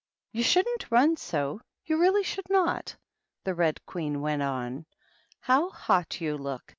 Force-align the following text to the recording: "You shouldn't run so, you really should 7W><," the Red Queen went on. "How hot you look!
"You 0.31 0.41
shouldn't 0.41 0.89
run 0.89 1.15
so, 1.15 1.61
you 1.85 1.97
really 2.01 2.23
should 2.23 2.45
7W><," 2.45 2.95
the 3.43 3.53
Red 3.53 3.85
Queen 3.85 4.19
went 4.19 4.41
on. 4.41 4.87
"How 5.41 5.69
hot 5.69 6.19
you 6.19 6.37
look! 6.39 6.63